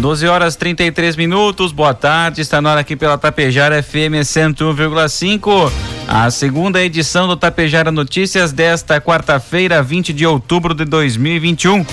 12 0.00 0.26
horas 0.26 0.56
33 0.56 1.14
minutos, 1.14 1.72
boa 1.72 1.92
tarde, 1.92 2.40
está 2.40 2.60
na 2.62 2.70
hora 2.70 2.80
aqui 2.80 2.96
pela 2.96 3.18
Tapejara 3.18 3.82
FM 3.82 4.24
101,5. 4.24 5.70
A 6.08 6.30
segunda 6.30 6.82
edição 6.82 7.28
do 7.28 7.36
Tapejara 7.36 7.92
Notícias 7.92 8.50
desta 8.50 8.98
quarta-feira, 8.98 9.82
20 9.82 10.14
de 10.14 10.24
outubro 10.24 10.74
de 10.74 10.86
2021. 10.86 11.84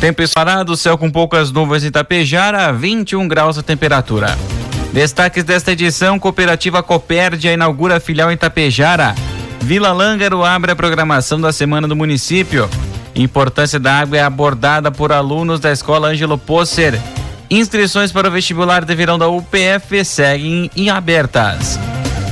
Tempo 0.00 0.22
parado, 0.34 0.74
céu 0.74 0.96
com 0.96 1.10
poucas 1.10 1.52
nuvens 1.52 1.84
em 1.84 1.90
Tapejara, 1.90 2.72
21 2.72 3.28
graus 3.28 3.58
a 3.58 3.62
temperatura. 3.62 4.36
Destaques 4.90 5.44
desta 5.44 5.72
edição: 5.72 6.18
Cooperativa 6.18 6.82
Copérdia 6.82 7.52
inaugura 7.52 8.00
filial 8.00 8.32
em 8.32 8.38
Tapejara. 8.38 9.14
Vila 9.60 9.92
Lângaro 9.92 10.42
abre 10.42 10.72
a 10.72 10.76
programação 10.76 11.38
da 11.38 11.52
semana 11.52 11.86
do 11.86 11.94
município. 11.94 12.70
Importância 13.14 13.78
da 13.78 14.00
água 14.00 14.16
é 14.16 14.22
abordada 14.22 14.90
por 14.90 15.12
alunos 15.12 15.60
da 15.60 15.70
Escola 15.70 16.08
Ângelo 16.08 16.38
Posser. 16.38 16.98
Inscrições 17.50 18.10
para 18.10 18.28
o 18.28 18.30
vestibular 18.30 18.82
de 18.84 18.94
verão 18.94 19.18
da 19.18 19.28
UPF 19.28 20.02
seguem 20.04 20.70
em 20.74 20.88
abertas. 20.88 21.78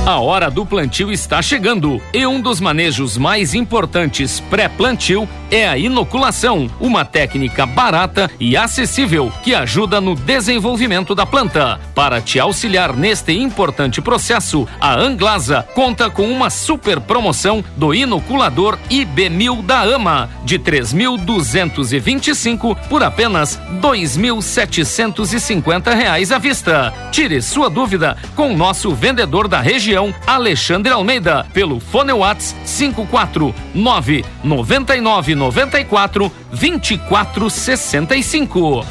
A 0.06 0.18
hora 0.18 0.50
do 0.50 0.64
plantio 0.64 1.12
está 1.12 1.42
chegando 1.42 2.00
e 2.12 2.26
um 2.26 2.40
dos 2.40 2.58
manejos 2.58 3.16
mais 3.18 3.54
importantes 3.54 4.40
pré-plantio 4.40 5.28
é 5.50 5.68
a 5.68 5.76
inoculação, 5.76 6.70
uma 6.80 7.04
técnica 7.04 7.66
barata 7.66 8.30
e 8.40 8.56
acessível 8.56 9.30
que 9.42 9.54
ajuda 9.54 10.00
no 10.00 10.14
desenvolvimento 10.14 11.14
da 11.14 11.26
planta. 11.26 11.78
Para 11.94 12.18
te 12.20 12.40
auxiliar 12.40 12.96
neste 12.96 13.32
importante 13.32 14.00
processo, 14.00 14.66
a 14.80 14.94
Anglasa 14.94 15.66
conta 15.74 16.08
com 16.08 16.30
uma 16.30 16.48
super 16.50 17.00
promoção 17.00 17.64
do 17.76 17.92
inoculador 17.92 18.78
IB1000 18.90 19.62
da 19.62 19.82
AMA 19.82 20.30
de 20.44 20.56
3.225 20.58 22.74
por 22.88 23.02
apenas 23.02 23.60
2.750 23.82 25.94
reais 25.94 26.32
à 26.32 26.38
vista. 26.38 26.94
Tire 27.10 27.42
sua 27.42 27.68
dúvida 27.68 28.16
com 28.36 28.56
nosso 28.56 28.94
vendedor 28.94 29.48
da 29.48 29.60
região, 29.60 29.90
Alexandre 30.26 30.92
Almeida, 30.92 31.46
pelo 31.52 31.78
Fone 31.78 32.12
Whats 32.12 32.56
549 32.64 34.24
99 34.42 35.34
94 35.34 36.32
24 36.52 37.50
65. 37.50 38.86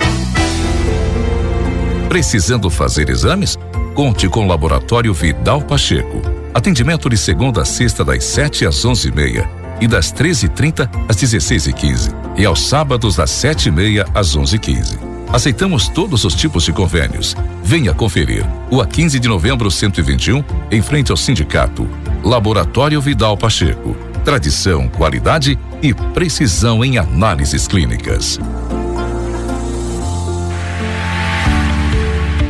Precisando 2.07 2.69
fazer 2.69 3.09
exames? 3.09 3.57
Conte 3.93 4.27
com 4.27 4.45
o 4.45 4.47
Laboratório 4.47 5.13
Vidal 5.13 5.61
Pacheco. 5.61 6.21
Atendimento 6.53 7.09
de 7.09 7.17
segunda 7.17 7.61
a 7.61 7.65
sexta 7.65 8.03
das 8.03 8.23
7 8.23 8.65
às 8.65 8.85
11h30 8.85 9.47
e, 9.81 9.87
das 9.87 10.11
13h30 10.13 10.89
às 11.07 11.15
16h15 11.17 12.13
e, 12.35 12.41
e 12.41 12.45
aos 12.45 12.67
sábados 12.67 13.15
das 13.15 13.31
7h30 13.31 14.07
às 14.13 14.35
11h15. 14.35 15.08
Aceitamos 15.31 15.87
todos 15.87 16.23
os 16.25 16.33
tipos 16.33 16.63
de 16.63 16.73
convênios. 16.73 17.35
Venha 17.63 17.93
conferir. 17.93 18.45
O 18.71 18.81
a 18.81 18.87
15 18.87 19.19
de 19.19 19.27
novembro 19.27 19.69
121, 19.69 20.43
em 20.71 20.81
frente 20.81 21.11
ao 21.11 21.17
sindicato. 21.17 21.87
Laboratório 22.23 22.99
Vidal 22.99 23.37
Pacheco 23.37 24.09
tradição, 24.29 24.87
qualidade 24.87 25.57
e 25.81 25.93
precisão 25.93 26.83
em 26.83 26.97
análises 26.97 27.67
clínicas. 27.67 28.39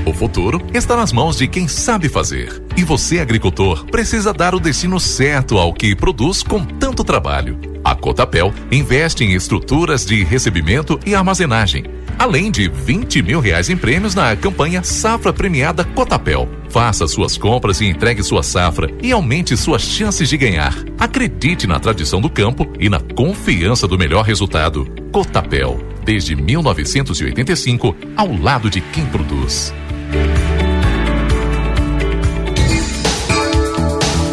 O 0.05 0.13
futuro 0.13 0.61
está 0.73 0.97
nas 0.97 1.13
mãos 1.13 1.37
de 1.37 1.47
quem 1.47 1.67
sabe 1.67 2.09
fazer. 2.09 2.61
E 2.75 2.83
você, 2.83 3.19
agricultor, 3.19 3.85
precisa 3.85 4.33
dar 4.33 4.55
o 4.55 4.59
destino 4.59 4.99
certo 4.99 5.57
ao 5.57 5.71
que 5.71 5.95
produz 5.95 6.41
com 6.41 6.65
tanto 6.65 7.03
trabalho. 7.03 7.57
A 7.83 7.95
Cotapel 7.95 8.53
investe 8.71 9.23
em 9.23 9.33
estruturas 9.33 10.05
de 10.05 10.23
recebimento 10.23 10.99
e 11.05 11.15
armazenagem 11.15 11.98
além 12.19 12.51
de 12.51 12.67
20 12.67 13.21
mil 13.21 13.39
reais 13.39 13.69
em 13.69 13.77
prêmios 13.77 14.13
na 14.13 14.35
campanha 14.35 14.83
Safra 14.83 15.31
Premiada 15.31 15.85
Cotapel. 15.85 16.49
Faça 16.69 17.07
suas 17.07 17.37
compras 17.37 17.79
e 17.79 17.85
entregue 17.85 18.21
sua 18.21 18.43
safra 18.43 18.91
e 19.01 19.11
aumente 19.11 19.55
suas 19.55 19.81
chances 19.81 20.27
de 20.27 20.37
ganhar. 20.37 20.75
Acredite 20.99 21.65
na 21.65 21.79
tradição 21.79 22.19
do 22.19 22.29
campo 22.29 22.71
e 22.77 22.89
na 22.89 22.99
confiança 22.99 23.87
do 23.87 23.97
melhor 23.97 24.25
resultado. 24.25 24.85
Cotapel, 25.11 25.79
desde 26.03 26.35
1985, 26.35 27.95
ao 28.15 28.35
lado 28.35 28.69
de 28.69 28.81
quem 28.81 29.05
produz. 29.05 29.73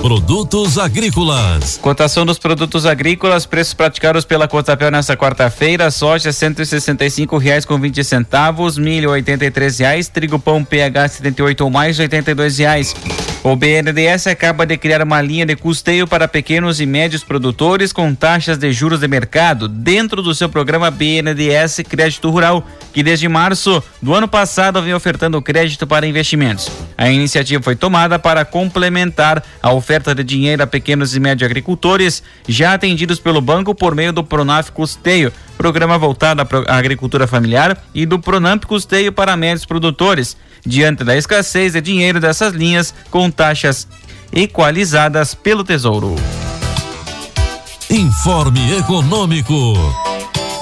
Produtos 0.07 0.79
agrícolas. 0.79 1.81
Cotação 1.83 2.25
dos 2.25 2.39
produtos 2.39 2.87
agrícolas, 2.87 3.45
preços 3.45 3.75
praticados 3.75 4.25
pela 4.25 4.47
Cotapel 4.47 4.89
nesta 4.89 5.17
quarta-feira: 5.17 5.91
soja 5.91 6.33
cento 6.33 6.63
e 6.63 6.67
reais 7.39 7.65
com 7.65 7.77
vinte 7.77 8.05
centavos, 8.05 8.79
milho 8.79 9.11
oitenta 9.11 9.45
e 9.45 9.51
três 9.51 9.81
reais, 9.81 10.07
trigo 10.07 10.39
pão 10.39 10.65
PH 10.65 11.09
78 11.09 11.65
ou 11.65 11.71
mais 11.71 11.97
e 12.31 12.35
dois 12.35 12.57
reais. 12.57 12.95
O 13.49 13.55
BNDES 13.55 14.27
acaba 14.27 14.67
de 14.67 14.77
criar 14.77 15.01
uma 15.03 15.23
linha 15.23 15.47
de 15.47 15.55
custeio 15.55 16.05
para 16.05 16.27
pequenos 16.27 16.81
e 16.81 16.85
médios 16.85 17.23
produtores 17.23 17.93
com 17.93 18.13
taxas 18.13 18.59
de 18.59 18.73
juros 18.73 18.99
de 18.99 19.07
mercado 19.07 19.69
dentro 19.69 20.21
do 20.21 20.35
seu 20.35 20.49
programa 20.49 20.91
BNDES 20.91 21.83
Crédito 21.89 22.29
Rural, 22.29 22.67
que 22.93 23.05
desde 23.05 23.29
março 23.29 23.81
do 24.03 24.13
ano 24.13 24.27
passado 24.27 24.83
vem 24.83 24.95
ofertando 24.95 25.41
crédito 25.41 25.87
para 25.87 26.09
investimentos. 26.09 26.69
A 26.99 27.09
iniciativa 27.09 27.63
foi 27.63 27.77
tomada 27.77 28.19
para 28.19 28.45
complementar 28.45 29.41
a 29.63 29.73
oferta 29.73 30.13
de 30.13 30.25
dinheiro 30.25 30.65
a 30.65 30.67
pequenos 30.67 31.15
e 31.15 31.21
médios 31.21 31.49
agricultores 31.49 32.25
já 32.49 32.75
atendidos 32.75 33.21
pelo 33.21 33.41
banco 33.41 33.77
por 33.77 33.95
meio 33.95 34.13
do 34.13 34.25
Pronaf 34.25 34.73
Custeio, 34.73 35.33
programa 35.57 35.97
voltado 35.97 36.43
à 36.67 36.77
agricultura 36.77 37.29
familiar, 37.29 37.81
e 37.95 38.05
do 38.05 38.19
Pronamp 38.19 38.65
Custeio 38.65 39.13
para 39.13 39.37
médios 39.37 39.65
produtores, 39.65 40.37
diante 40.67 41.05
da 41.05 41.17
escassez 41.17 41.73
de 41.73 41.81
dinheiro 41.81 42.21
dessas 42.21 42.53
linhas 42.53 42.93
com 43.11 43.31
taxas 43.31 43.87
equalizadas 44.33 45.35
pelo 45.35 45.63
Tesouro. 45.63 46.17
Informe 47.89 48.77
Econômico. 48.79 49.55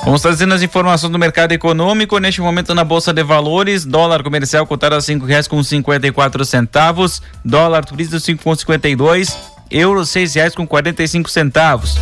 Vamos 0.05 0.21
trazendo 0.21 0.53
as 0.53 0.61
informações 0.61 1.11
do 1.11 1.19
mercado 1.19 1.53
econômico. 1.53 2.19
Neste 2.19 2.43
momento 2.43 2.75
na 2.75 2.85
Bolsa 2.85 3.11
de 3.11 3.23
Valores, 3.23 3.87
dólar 3.87 4.23
comercial 4.23 4.67
cotado 4.67 4.97
a 4.97 5.01
cinco 5.01 5.25
reais 5.25 5.49
com 5.49 5.63
cinquenta 5.63 6.07
e 6.07 6.13
quatro 6.13 6.45
centavos, 6.45 7.23
dólar 7.43 7.87
turismo 7.87 8.21
cinco 8.21 8.45
com 8.45 8.55
cinquenta 8.55 8.87
e 8.87 8.95
dois, 8.95 9.35
euro 9.71 10.05
seis 10.05 10.35
reais 10.35 10.55
com 10.55 10.67
quarenta 10.67 11.03
e 11.03 11.09
cinco 11.09 11.31
centavos. 11.31 11.99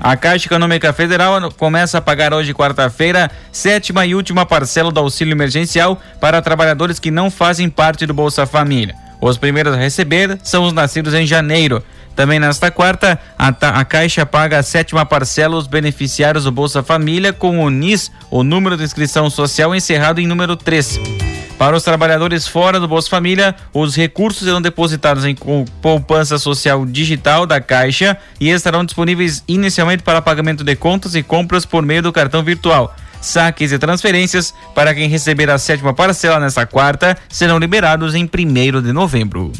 A 0.00 0.16
Caixa 0.16 0.46
Econômica 0.46 0.94
Federal 0.94 1.38
começa 1.52 1.98
a 1.98 2.00
pagar 2.00 2.32
hoje, 2.32 2.54
quarta-feira, 2.54 3.30
sétima 3.52 4.06
e 4.06 4.14
última 4.14 4.46
parcela 4.46 4.90
do 4.90 4.98
auxílio 4.98 5.32
emergencial 5.32 6.00
para 6.18 6.40
trabalhadores 6.40 6.98
que 6.98 7.10
não 7.10 7.30
fazem 7.30 7.68
parte 7.68 8.06
do 8.06 8.14
Bolsa 8.14 8.46
Família. 8.46 8.94
Os 9.20 9.36
primeiros 9.36 9.74
a 9.74 9.76
receber 9.76 10.38
são 10.42 10.64
os 10.64 10.72
nascidos 10.72 11.12
em 11.12 11.26
janeiro. 11.26 11.84
Também 12.16 12.40
nesta 12.40 12.70
quarta, 12.70 13.20
a, 13.38 13.48
a, 13.48 13.84
Caixa 13.84 14.24
paga 14.24 14.58
a 14.58 14.62
sétima 14.62 15.04
parcela 15.04 15.54
aos 15.54 15.66
beneficiários 15.66 16.44
do 16.44 16.50
Bolsa 16.50 16.82
Família 16.82 17.32
com 17.32 17.62
o 17.62 17.68
NIS, 17.68 18.10
o 18.30 18.42
número 18.42 18.78
de 18.78 18.84
inscrição 18.84 19.28
social 19.28 19.74
encerrado 19.74 20.18
em 20.18 20.26
número 20.26 20.56
3. 20.56 21.29
Para 21.60 21.76
os 21.76 21.82
trabalhadores 21.82 22.48
fora 22.48 22.80
do 22.80 22.88
Bolsa 22.88 23.10
Família, 23.10 23.54
os 23.74 23.94
recursos 23.94 24.44
serão 24.44 24.62
depositados 24.62 25.26
em 25.26 25.36
poupança 25.82 26.38
social 26.38 26.86
digital 26.86 27.44
da 27.44 27.60
Caixa 27.60 28.16
e 28.40 28.48
estarão 28.48 28.82
disponíveis 28.82 29.44
inicialmente 29.46 30.02
para 30.02 30.22
pagamento 30.22 30.64
de 30.64 30.74
contas 30.74 31.14
e 31.14 31.22
compras 31.22 31.66
por 31.66 31.84
meio 31.84 32.02
do 32.02 32.14
cartão 32.14 32.42
virtual. 32.42 32.96
Saques 33.20 33.72
e 33.72 33.78
transferências 33.78 34.54
para 34.74 34.94
quem 34.94 35.06
receber 35.06 35.50
a 35.50 35.58
sétima 35.58 35.92
parcela 35.92 36.40
nesta 36.40 36.64
quarta 36.64 37.14
serão 37.28 37.58
liberados 37.58 38.14
em 38.14 38.24
1 38.24 38.80
de 38.80 38.92
novembro. 38.94 39.52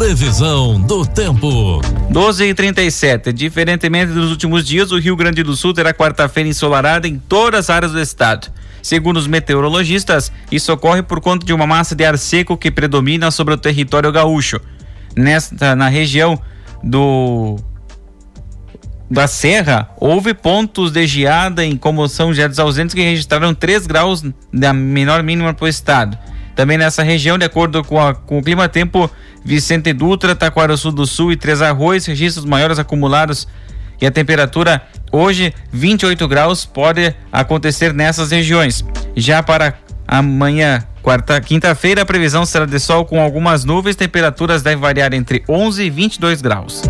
Previsão 0.00 0.80
do 0.80 1.04
tempo. 1.04 1.82
12 2.08 2.44
e 2.46 2.54
37. 2.54 3.34
Diferentemente 3.34 4.10
dos 4.10 4.30
últimos 4.30 4.66
dias, 4.66 4.92
o 4.92 4.98
Rio 4.98 5.14
Grande 5.14 5.42
do 5.42 5.54
Sul 5.54 5.74
terá 5.74 5.92
quarta-feira 5.92 6.48
ensolarada 6.48 7.06
em 7.06 7.18
todas 7.18 7.68
as 7.68 7.70
áreas 7.70 7.92
do 7.92 8.00
estado. 8.00 8.50
Segundo 8.82 9.18
os 9.18 9.26
meteorologistas, 9.26 10.32
isso 10.50 10.72
ocorre 10.72 11.02
por 11.02 11.20
conta 11.20 11.44
de 11.44 11.52
uma 11.52 11.66
massa 11.66 11.94
de 11.94 12.02
ar 12.02 12.16
seco 12.16 12.56
que 12.56 12.70
predomina 12.70 13.30
sobre 13.30 13.52
o 13.52 13.58
território 13.58 14.10
gaúcho. 14.10 14.58
Nesta, 15.14 15.76
na 15.76 15.88
região 15.88 16.40
do 16.82 17.56
da 19.10 19.26
Serra, 19.26 19.90
houve 19.98 20.32
pontos 20.32 20.92
de 20.92 21.06
geada 21.06 21.62
em 21.62 21.76
como 21.76 22.08
São 22.08 22.28
José 22.28 22.48
dos 22.48 22.58
Ausentes 22.58 22.94
que 22.94 23.02
registraram 23.02 23.52
3 23.52 23.86
graus 23.86 24.24
da 24.50 24.72
menor 24.72 25.22
mínima 25.22 25.52
para 25.52 25.66
o 25.66 25.68
estado. 25.68 26.16
Também 26.54 26.76
nessa 26.76 27.02
região, 27.02 27.38
de 27.38 27.44
acordo 27.44 27.82
com, 27.84 28.00
a, 28.00 28.14
com 28.14 28.38
o 28.38 28.42
clima 28.42 28.68
tempo, 28.68 29.10
Vicente 29.44 29.92
Dutra, 29.92 30.34
Taquaraçu 30.34 30.90
do 30.90 31.06
Sul 31.06 31.32
e 31.32 31.36
Três 31.36 31.62
Arroz 31.62 32.06
registram 32.06 32.44
os 32.44 32.50
maiores 32.50 32.78
acumulados 32.78 33.46
e 34.00 34.06
a 34.06 34.10
temperatura 34.10 34.82
hoje 35.12 35.52
28 35.72 36.26
graus 36.26 36.64
pode 36.64 37.14
acontecer 37.30 37.92
nessas 37.92 38.30
regiões. 38.30 38.84
Já 39.16 39.42
para 39.42 39.74
amanhã, 40.08 40.82
quarta, 41.02 41.40
quinta-feira, 41.40 42.02
a 42.02 42.06
previsão 42.06 42.44
será 42.46 42.64
de 42.64 42.78
sol 42.80 43.04
com 43.04 43.20
algumas 43.20 43.64
nuvens, 43.64 43.96
temperaturas 43.96 44.62
devem 44.62 44.80
variar 44.80 45.12
entre 45.12 45.44
11 45.48 45.84
e 45.84 45.90
22 45.90 46.40
graus. 46.40 46.82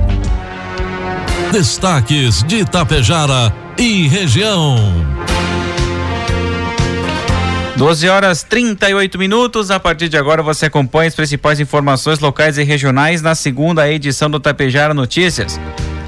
Destaques 1.52 2.44
de 2.44 2.58
Itapejara 2.58 3.52
e 3.76 4.06
região. 4.06 5.29
12 7.80 8.10
horas 8.10 8.42
38 8.42 9.18
minutos. 9.18 9.70
A 9.70 9.80
partir 9.80 10.10
de 10.10 10.18
agora 10.18 10.42
você 10.42 10.66
acompanha 10.66 11.08
as 11.08 11.14
principais 11.14 11.60
informações 11.60 12.18
locais 12.18 12.58
e 12.58 12.62
regionais 12.62 13.22
na 13.22 13.34
segunda 13.34 13.90
edição 13.90 14.28
do 14.28 14.38
Tapejara 14.38 14.92
Notícias. 14.92 15.58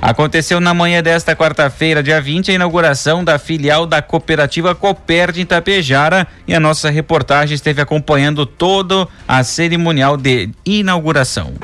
Aconteceu 0.03 0.61
na 0.61 0.75
manhã 0.75 1.03
desta 1.03 1.35
quarta-feira, 1.35 2.03
dia 2.03 2.21
20, 2.21 2.51
a 2.51 2.55
inauguração 2.55 3.25
da 3.25 3.39
filial 3.39 3.87
da 3.87 4.03
cooperativa 4.03 4.75
Coperd 4.75 5.41
em 5.41 5.47
Tapejara 5.47 6.29
e 6.47 6.55
a 6.55 6.61
nossa 6.61 6.91
reportagem 6.91 7.55
esteve 7.55 7.81
acompanhando 7.81 8.45
todo 8.45 9.09
a 9.27 9.43
cerimonial 9.43 10.19
de 10.19 10.51
inauguração. 10.67 11.55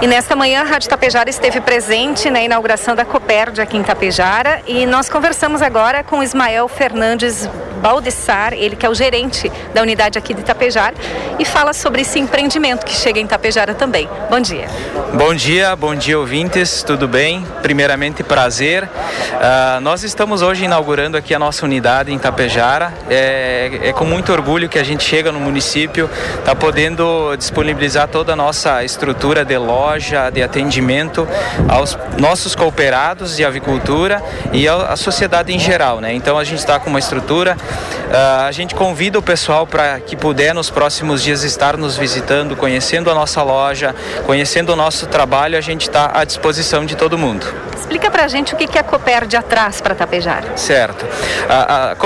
E 0.00 0.06
nesta 0.06 0.34
manhã, 0.34 0.62
a 0.62 0.64
Rádio 0.64 0.88
Tapejara 0.88 1.28
esteve 1.28 1.60
presente 1.60 2.30
na 2.30 2.40
inauguração 2.40 2.96
da 2.96 3.04
Coperd 3.04 3.60
aqui 3.60 3.76
em 3.76 3.82
Tapejara 3.82 4.62
e 4.66 4.86
nós 4.86 5.10
conversamos 5.10 5.60
agora 5.60 6.02
com 6.02 6.22
Ismael 6.22 6.66
Fernandes 6.66 7.46
Baldessar, 7.78 8.52
ele 8.52 8.76
que 8.76 8.84
é 8.84 8.88
o 8.88 8.94
gerente 8.94 9.50
da 9.72 9.82
unidade 9.82 10.18
aqui 10.18 10.34
de 10.34 10.42
Tapejara 10.42 10.94
e 11.38 11.44
fala 11.44 11.72
sobre 11.72 12.02
esse 12.02 12.18
empreendimento 12.18 12.84
que 12.84 12.92
chega 12.92 13.18
em 13.20 13.26
Tapejara 13.26 13.74
também. 13.74 14.08
Bom 14.28 14.40
dia. 14.40 14.66
Bom 15.14 15.34
dia, 15.34 15.74
bom 15.74 15.94
dia 15.94 16.18
ouvintes, 16.18 16.82
tudo 16.82 17.08
bem? 17.08 17.46
Primeiramente, 17.62 18.22
prazer. 18.22 18.84
Uh, 18.84 19.80
nós 19.80 20.02
estamos 20.02 20.42
hoje 20.42 20.64
inaugurando 20.64 21.16
aqui 21.16 21.34
a 21.34 21.38
nossa 21.38 21.64
unidade 21.64 22.12
em 22.12 22.18
Tapejara. 22.18 22.92
É, 23.08 23.80
é 23.84 23.92
com 23.92 24.04
muito 24.04 24.32
orgulho 24.32 24.68
que 24.68 24.78
a 24.78 24.84
gente 24.84 25.04
chega 25.04 25.32
no 25.32 25.40
município, 25.40 26.10
está 26.38 26.54
podendo 26.54 27.34
disponibilizar 27.36 28.08
toda 28.08 28.32
a 28.32 28.36
nossa 28.36 28.84
estrutura 28.84 29.44
de 29.44 29.56
loja 29.56 29.78
loja 29.88 30.30
de 30.30 30.42
atendimento 30.42 31.26
aos 31.68 31.96
nossos 32.18 32.54
cooperados 32.54 33.36
de 33.36 33.44
avicultura 33.44 34.22
e 34.52 34.68
à 34.68 34.96
sociedade 34.96 35.52
em 35.52 35.58
geral, 35.58 36.00
né? 36.00 36.12
Então 36.12 36.38
a 36.38 36.44
gente 36.44 36.58
está 36.58 36.78
com 36.80 36.90
uma 36.90 36.98
estrutura, 36.98 37.56
uh, 37.68 38.46
a 38.46 38.52
gente 38.52 38.74
convida 38.74 39.18
o 39.18 39.22
pessoal 39.22 39.66
para 39.66 39.98
que 40.00 40.16
puder 40.16 40.54
nos 40.54 40.70
próximos 40.70 41.22
dias 41.22 41.42
estar 41.42 41.76
nos 41.76 41.96
visitando, 41.96 42.56
conhecendo 42.56 43.10
a 43.10 43.14
nossa 43.14 43.42
loja, 43.42 43.94
conhecendo 44.26 44.72
o 44.72 44.76
nosso 44.76 45.06
trabalho, 45.06 45.56
a 45.56 45.60
gente 45.60 45.82
está 45.82 46.10
à 46.14 46.24
disposição 46.24 46.84
de 46.84 46.96
todo 46.96 47.16
mundo. 47.16 47.46
Explica 47.88 48.10
para 48.10 48.24
a 48.24 48.28
gente 48.28 48.52
o 48.52 48.56
que, 48.58 48.78
a 48.78 48.82
Coperd 48.82 49.34
traz 49.48 49.80
para 49.80 49.94
Tapejar. 49.94 50.44
Certo. 50.56 51.06
A, 51.48 51.92
a 51.92 51.96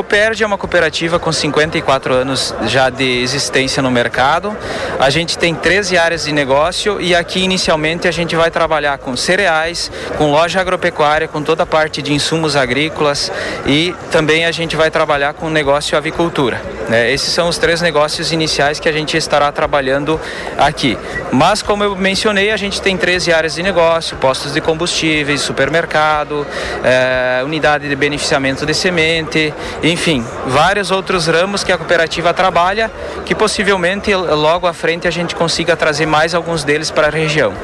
é 0.40 0.46
uma 0.46 0.56
cooperativa 0.56 1.19
com 1.19 1.32
54 1.32 2.14
anos 2.14 2.55
já 2.67 2.88
de 2.88 3.20
existência 3.20 3.82
no 3.82 3.90
mercado. 3.90 4.56
A 5.00 5.11
gente 5.11 5.37
tem 5.37 5.56
13 5.56 5.99
áreas 5.99 6.25
de 6.25 6.31
negócio 6.32 7.00
e 7.00 7.17
aqui 7.17 7.40
inicialmente 7.40 8.06
a 8.06 8.12
gente 8.12 8.37
vai 8.37 8.49
trabalhar 8.49 8.96
com 8.99 9.17
cereais, 9.17 9.90
com 10.17 10.31
loja 10.31 10.61
agropecuária, 10.61 11.26
com 11.26 11.43
toda 11.43 11.64
a 11.64 11.67
parte 11.67 12.00
de 12.00 12.12
insumos 12.12 12.55
agrícolas 12.55 13.32
e 13.67 13.93
também 14.12 14.44
a 14.44 14.52
gente 14.52 14.76
vai 14.76 14.88
trabalhar 14.88 15.35
com 15.35 15.50
negócio 15.50 15.99
avicultura. 15.99 16.62
Né? 16.88 17.11
Esses 17.11 17.32
são 17.35 17.49
os 17.49 17.58
três 17.58 17.81
negócios 17.81 18.31
iniciais 18.31 18.78
que 18.78 18.88
a 18.88 18.93
gente 18.93 19.17
estará 19.17 19.50
trabalhando 19.50 20.20
aqui. 20.56 20.96
Mas 21.32 21.61
como 21.61 21.82
eu 21.82 21.96
mencionei, 21.96 22.52
a 22.52 22.56
gente 22.56 22.81
tem 22.81 22.96
13 22.96 23.32
áreas 23.32 23.55
de 23.56 23.64
negócio, 23.64 24.17
postos 24.19 24.52
de 24.52 24.61
combustíveis, 24.61 25.40
supermercados 25.40 25.71
supermercado, 25.72 26.46
é, 26.84 27.42
unidade 27.44 27.88
de 27.88 27.96
beneficiamento 27.96 28.66
de 28.66 28.74
semente, 28.74 29.52
enfim, 29.82 30.24
vários 30.46 30.90
outros 30.90 31.26
ramos 31.26 31.64
que 31.64 31.72
a 31.72 31.78
cooperativa 31.78 32.34
trabalha, 32.34 32.90
que 33.24 33.34
possivelmente 33.34 34.14
logo 34.14 34.66
à 34.66 34.74
frente 34.74 35.08
a 35.08 35.10
gente 35.10 35.34
consiga 35.34 35.74
trazer 35.74 36.04
mais 36.04 36.34
alguns 36.34 36.62
deles 36.62 36.90
para 36.90 37.06
a 37.06 37.10
região. 37.10 37.54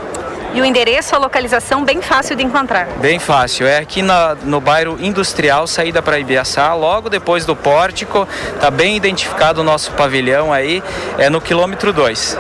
E 0.55 0.63
o 0.63 0.65
endereço, 0.65 1.15
a 1.15 1.19
localização, 1.19 1.85
bem 1.85 2.01
fácil 2.01 2.35
de 2.35 2.43
encontrar. 2.43 2.87
Bem 2.97 3.19
fácil. 3.19 3.67
É 3.67 3.77
aqui 3.77 4.01
na, 4.01 4.35
no 4.35 4.63
bairro 4.63 4.97
Industrial, 4.99 5.67
saída 5.67 6.01
para 6.01 6.19
Ibiaçá, 6.19 6.73
logo 6.73 7.11
depois 7.11 7.45
do 7.45 7.55
pórtico. 7.55 8.27
Está 8.55 8.71
bem 8.71 8.97
identificado 8.97 9.61
o 9.61 9.65
nosso 9.65 9.93
pavilhão 9.93 10.51
aí. 10.51 10.83
É 11.19 11.29
no 11.29 11.39
quilômetro 11.39 11.93
2. 11.93 12.39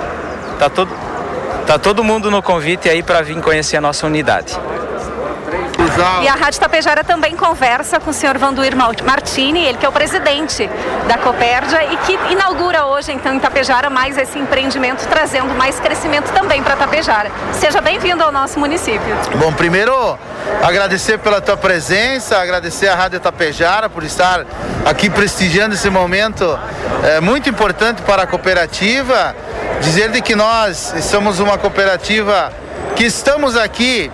Tá 0.59 0.71
todo, 0.71 0.91
tá 1.67 1.79
todo 1.79 2.03
mundo 2.03 2.31
no 2.31 2.43
convite 2.43 2.88
aí 2.88 3.03
para 3.03 3.21
vir 3.21 3.38
conhecer 3.43 3.76
a 3.76 3.81
nossa 3.81 4.06
unidade. 4.06 4.59
E 6.23 6.29
a 6.29 6.35
Rádio 6.35 6.61
Tapejara 6.61 7.03
também 7.03 7.35
conversa 7.35 7.99
com 7.99 8.11
o 8.11 8.12
senhor 8.12 8.39
Vanduir 8.39 8.75
Martini, 8.77 9.65
ele 9.65 9.79
que 9.79 9.85
é 9.85 9.89
o 9.89 9.93
presidente 9.93 10.71
da 11.09 11.19
Copérdia 11.19 11.83
e 11.93 11.97
que 11.99 12.12
inaugura 12.33 12.87
hoje, 12.87 13.12
então, 13.12 13.35
em 13.35 13.41
Tapejara, 13.41 13.91
mais 13.91 14.17
esse 14.17 14.39
empreendimento, 14.39 15.06
trazendo 15.09 15.55
mais 15.55 15.81
crescimento 15.81 16.33
também 16.33 16.62
para 16.62 16.77
Tapejara. 16.77 17.33
Seja 17.53 17.81
bem-vindo 17.81 18.23
ao 18.23 18.31
nosso 18.31 18.61
município. 18.61 19.17
Bom, 19.37 19.53
primeiro, 19.53 20.17
agradecer 20.62 21.19
pela 21.19 21.41
tua 21.41 21.56
presença, 21.56 22.39
agradecer 22.39 22.87
à 22.87 22.95
Rádio 22.95 23.19
Tapejara 23.19 23.89
por 23.89 24.05
estar 24.05 24.45
aqui 24.85 25.11
prestigiando 25.11 25.75
esse 25.75 25.91
momento 25.91 26.59
é, 27.03 27.21
muito 27.21 27.49
importante 27.49 28.03
para 28.03 28.23
a 28.23 28.27
cooperativa. 28.27 29.35
Dizer 29.81 30.11
de 30.11 30.21
que 30.21 30.35
nós 30.35 30.95
somos 31.03 31.41
uma 31.41 31.59
cooperativa 31.59 32.53
que 32.95 33.05
estamos 33.05 33.56
aqui 33.56 34.11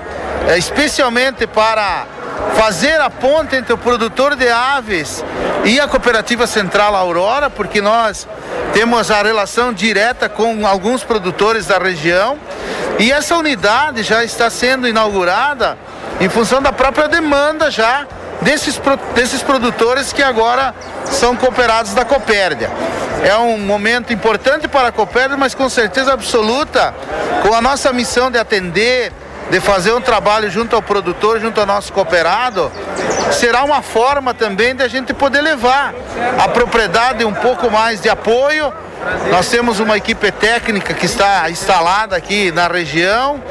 especialmente 0.57 1.47
para 1.47 2.07
fazer 2.55 3.01
a 3.01 3.11
ponte 3.11 3.57
entre 3.57 3.73
o 3.73 3.79
produtor 3.79 4.37
de 4.37 4.49
aves 4.49 5.25
e 5.65 5.81
a 5.81 5.89
cooperativa 5.89 6.47
central 6.47 6.95
Aurora, 6.95 7.49
porque 7.49 7.81
nós 7.81 8.29
temos 8.73 9.11
a 9.11 9.23
relação 9.23 9.73
direta 9.73 10.29
com 10.29 10.67
alguns 10.67 11.03
produtores 11.03 11.67
da 11.67 11.79
região 11.79 12.39
e 12.99 13.11
essa 13.11 13.37
unidade 13.37 14.03
já 14.03 14.23
está 14.23 14.51
sendo 14.51 14.87
inaugurada 14.87 15.77
em 16.21 16.29
função 16.29 16.63
da 16.63 16.73
própria 16.73 17.09
demanda 17.09 17.71
já 17.71 18.07
desses, 18.43 18.81
desses 19.15 19.43
produtores 19.43 20.13
que 20.13 20.23
agora 20.23 20.75
são 21.07 21.35
cooperados 21.35 21.95
da 21.95 22.05
Copérdia. 22.05 22.71
É 23.25 23.37
um 23.37 23.59
momento 23.59 24.13
importante 24.13 24.69
para 24.69 24.89
a 24.89 24.93
Copérdia, 24.93 25.37
mas 25.37 25.55
com 25.55 25.69
certeza 25.69 26.13
absoluta, 26.13 26.95
com 27.43 27.55
a 27.55 27.61
nossa 27.61 27.93
missão 27.93 28.31
de 28.31 28.39
atender 28.39 29.13
de 29.51 29.61
fazer 29.61 29.93
um 29.93 30.01
trabalho 30.01 30.51
junto 30.51 30.75
ao 30.75 30.83
produtor, 30.83 31.41
junto 31.41 31.61
ao 31.61 31.67
nosso 31.67 31.93
cooperado, 31.93 32.71
será 33.33 33.65
uma 33.65 33.83
forma 33.83 34.35
também 34.35 34.75
de 34.75 34.83
a 34.83 34.89
gente 34.89 35.13
poder 35.13 35.41
levar 35.41 35.95
a 36.39 36.49
propriedade 36.49 37.25
um 37.25 37.35
pouco 37.35 37.71
mais 37.71 38.01
de 38.01 38.09
apoio 38.09 38.73
nós 39.31 39.49
temos 39.49 39.81
uma 39.81 39.97
equipe 39.97 40.31
técnica 40.33 40.95
que 40.95 41.07
está 41.07 41.49
instalada 41.51 42.17
aqui 42.17 42.51
na 42.53 42.69
região. 42.69 43.43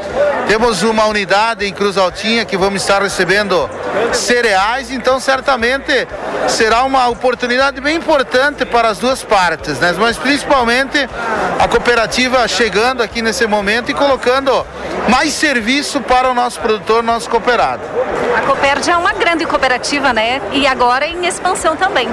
Temos 0.47 0.83
uma 0.83 1.05
unidade 1.05 1.65
em 1.65 1.73
Cruz 1.73 1.97
Altinha 1.97 2.45
que 2.45 2.57
vamos 2.57 2.81
estar 2.81 3.01
recebendo 3.01 3.69
cereais, 4.11 4.91
então 4.91 5.19
certamente 5.19 6.07
será 6.47 6.83
uma 6.83 7.07
oportunidade 7.07 7.79
bem 7.79 7.95
importante 7.95 8.65
para 8.65 8.89
as 8.89 8.97
duas 8.97 9.23
partes, 9.23 9.79
né? 9.79 9.93
Mas 9.97 10.17
principalmente 10.17 11.09
a 11.59 11.67
cooperativa 11.67 12.47
chegando 12.47 13.01
aqui 13.01 13.21
nesse 13.21 13.47
momento 13.47 13.89
e 13.89 13.93
colocando 13.93 14.65
mais 15.09 15.33
serviço 15.33 16.01
para 16.01 16.29
o 16.29 16.33
nosso 16.33 16.59
produtor, 16.59 17.03
nosso 17.03 17.29
cooperado. 17.29 17.81
A 18.35 18.41
Coperd 18.41 18.89
é 18.89 18.97
uma 18.97 19.13
grande 19.13 19.45
cooperativa, 19.45 20.11
né? 20.11 20.41
E 20.51 20.65
agora 20.65 21.05
em 21.05 21.25
expansão 21.25 21.75
também. 21.75 22.09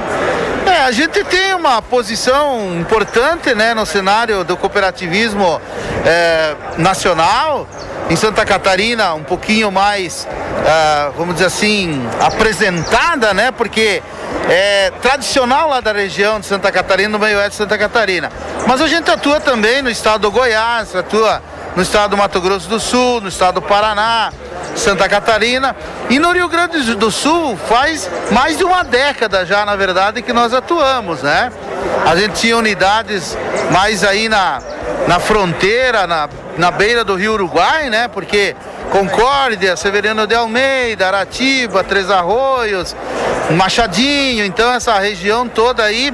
É, 0.66 0.82
a 0.82 0.92
gente 0.92 1.24
tem 1.24 1.54
uma 1.54 1.80
posição 1.80 2.78
importante 2.78 3.29
né, 3.54 3.74
no 3.74 3.86
cenário 3.86 4.44
do 4.44 4.56
cooperativismo 4.56 5.60
é, 6.04 6.54
nacional. 6.78 7.66
Em 8.08 8.16
Santa 8.16 8.44
Catarina, 8.44 9.14
um 9.14 9.22
pouquinho 9.22 9.70
mais, 9.70 10.26
uh, 10.26 11.12
vamos 11.16 11.34
dizer 11.34 11.46
assim, 11.46 12.04
apresentada, 12.18 13.32
né? 13.32 13.52
Porque 13.52 14.02
é 14.48 14.90
tradicional 15.00 15.68
lá 15.68 15.80
da 15.80 15.92
região 15.92 16.40
de 16.40 16.46
Santa 16.46 16.72
Catarina, 16.72 17.08
no 17.08 17.20
meio 17.20 17.38
oeste 17.38 17.52
de 17.52 17.56
Santa 17.58 17.78
Catarina. 17.78 18.32
Mas 18.66 18.80
a 18.80 18.88
gente 18.88 19.08
atua 19.08 19.38
também 19.38 19.80
no 19.80 19.88
estado 19.88 20.22
do 20.22 20.30
Goiás, 20.32 20.94
atua 20.96 21.40
no 21.76 21.82
estado 21.82 22.10
do 22.10 22.16
Mato 22.16 22.40
Grosso 22.40 22.68
do 22.68 22.80
Sul, 22.80 23.20
no 23.20 23.28
estado 23.28 23.54
do 23.54 23.62
Paraná, 23.62 24.32
Santa 24.74 25.08
Catarina. 25.08 25.74
E 26.08 26.18
no 26.18 26.32
Rio 26.32 26.48
Grande 26.48 26.94
do 26.94 27.10
Sul 27.10 27.56
faz 27.68 28.10
mais 28.30 28.58
de 28.58 28.64
uma 28.64 28.82
década 28.82 29.44
já, 29.46 29.64
na 29.64 29.76
verdade, 29.76 30.22
que 30.22 30.32
nós 30.32 30.52
atuamos, 30.52 31.22
né? 31.22 31.52
A 32.06 32.16
gente 32.16 32.40
tinha 32.40 32.56
unidades 32.56 33.36
mais 33.70 34.02
aí 34.02 34.28
na, 34.28 34.60
na 35.06 35.20
fronteira, 35.20 36.06
na, 36.06 36.28
na 36.56 36.70
beira 36.70 37.04
do 37.04 37.14
Rio 37.14 37.34
Uruguai, 37.34 37.88
né? 37.88 38.08
Porque 38.08 38.56
Concórdia, 38.90 39.76
Severino 39.76 40.26
de 40.26 40.34
Almeida, 40.34 41.06
Aratiba, 41.06 41.84
Três 41.84 42.10
Arroios, 42.10 42.96
Machadinho, 43.52 44.44
então 44.44 44.72
essa 44.72 44.98
região 44.98 45.48
toda 45.48 45.84
aí, 45.84 46.12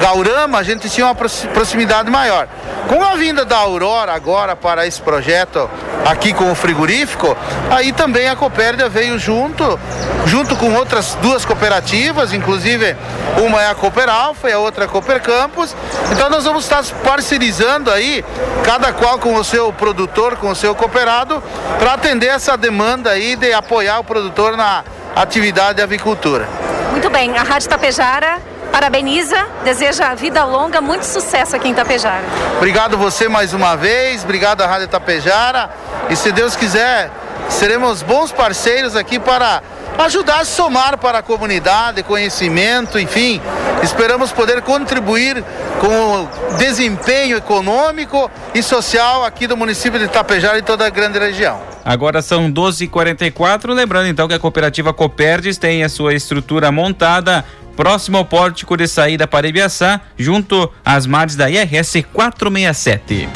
Gaurama, 0.00 0.58
a 0.58 0.62
gente 0.62 0.88
tinha 0.88 1.06
uma 1.06 1.14
proximidade 1.14 2.10
maior. 2.10 2.48
Com 2.88 3.02
a 3.02 3.14
vinda 3.14 3.44
da 3.44 3.56
Aurora 3.56 4.12
agora 4.12 4.56
para 4.56 4.86
esse 4.86 5.00
projeto 5.00 5.68
aqui 6.04 6.32
com 6.32 6.50
o 6.50 6.54
frigorífico, 6.54 7.36
aí 7.70 7.92
também 7.92 8.28
a 8.28 8.36
Copérdia 8.36 8.88
veio 8.88 9.18
junto, 9.18 9.78
junto 10.26 10.56
com 10.56 10.74
outras 10.74 11.14
duas 11.22 11.44
cooperativas, 11.44 12.32
inclusive 12.32 12.96
uma 13.38 13.62
é 13.62 13.70
a 13.70 13.74
Cooper 13.74 14.08
Alfa 14.08 14.50
e 14.50 14.52
a 14.52 14.58
outra 14.58 14.84
é 14.84 14.86
a 14.86 14.90
Cooper 14.90 15.20
Campus. 15.20 15.74
Então 16.10 16.28
nós 16.28 16.44
vamos 16.44 16.64
estar 16.64 16.84
parcerizando 17.04 17.90
aí, 17.90 18.24
cada 18.64 18.92
qual 18.92 19.18
com 19.18 19.34
o 19.36 19.44
seu 19.44 19.72
produtor, 19.72 20.36
com 20.36 20.50
o 20.50 20.56
seu 20.56 20.74
cooperado, 20.74 21.42
para 21.78 21.94
atender 21.94 22.26
essa 22.26 22.56
demanda 22.56 23.10
aí 23.10 23.36
de 23.36 23.52
apoiar 23.52 24.00
o 24.00 24.04
produtor 24.04 24.56
na 24.56 24.84
atividade 25.14 25.76
de 25.76 25.82
avicultura. 25.82 26.48
Muito 26.90 27.08
bem, 27.10 27.36
a 27.38 27.42
Rádio 27.42 27.68
Tapejara 27.68 28.51
parabeniza, 28.72 29.36
deseja 29.62 30.14
vida 30.14 30.42
longa, 30.44 30.80
muito 30.80 31.04
sucesso 31.04 31.54
aqui 31.54 31.68
em 31.68 31.74
Tapejara. 31.74 32.24
Obrigado 32.56 32.96
você 32.96 33.28
mais 33.28 33.52
uma 33.52 33.76
vez, 33.76 34.24
obrigado 34.24 34.62
à 34.62 34.66
Rádio 34.66 34.88
Tapejara 34.88 35.68
e 36.08 36.16
se 36.16 36.32
Deus 36.32 36.56
quiser, 36.56 37.10
seremos 37.50 38.02
bons 38.02 38.32
parceiros 38.32 38.96
aqui 38.96 39.18
para 39.18 39.62
ajudar 39.98 40.40
a 40.40 40.44
somar 40.44 40.96
para 40.96 41.18
a 41.18 41.22
comunidade, 41.22 42.02
conhecimento, 42.02 42.98
enfim. 42.98 43.42
Esperamos 43.82 44.32
poder 44.32 44.62
contribuir 44.62 45.44
com 45.78 46.22
o 46.22 46.28
desempenho 46.56 47.36
econômico 47.36 48.30
e 48.54 48.62
social 48.62 49.22
aqui 49.22 49.46
do 49.46 49.56
município 49.56 49.98
de 49.98 50.06
Itapejara 50.06 50.58
e 50.58 50.62
toda 50.62 50.86
a 50.86 50.90
grande 50.90 51.18
região. 51.18 51.60
Agora 51.84 52.22
são 52.22 52.50
12h44. 52.50 53.74
Lembrando 53.74 54.06
então 54.06 54.28
que 54.28 54.34
a 54.34 54.38
cooperativa 54.38 54.94
Coperdes 54.94 55.58
tem 55.58 55.82
a 55.82 55.88
sua 55.88 56.14
estrutura 56.14 56.70
montada 56.70 57.44
próximo 57.76 58.18
ao 58.18 58.24
pórtico 58.24 58.76
de 58.76 58.86
saída 58.86 59.26
para 59.26 59.48
Ibiaçá, 59.48 60.00
junto 60.16 60.70
às 60.84 61.06
margens 61.06 61.36
da 61.36 61.50
IRS 61.50 62.02
467. 62.12 63.28